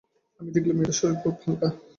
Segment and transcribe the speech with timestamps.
[0.39, 1.67] আমি দেখলাম মেয়েটার শরীর খুব হালকা।